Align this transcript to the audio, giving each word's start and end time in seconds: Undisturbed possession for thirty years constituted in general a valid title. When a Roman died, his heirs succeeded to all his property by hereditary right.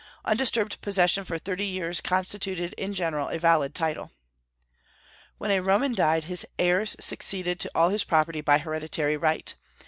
Undisturbed 0.25 0.81
possession 0.81 1.23
for 1.23 1.37
thirty 1.37 1.63
years 1.63 2.01
constituted 2.01 2.73
in 2.73 2.91
general 2.91 3.27
a 3.29 3.37
valid 3.37 3.75
title. 3.75 4.11
When 5.37 5.51
a 5.51 5.59
Roman 5.61 5.93
died, 5.93 6.23
his 6.23 6.43
heirs 6.57 6.95
succeeded 6.99 7.59
to 7.59 7.71
all 7.75 7.89
his 7.89 8.03
property 8.03 8.41
by 8.41 8.57
hereditary 8.57 9.15
right. 9.15 9.53